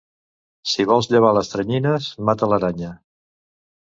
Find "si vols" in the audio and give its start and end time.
0.69-1.09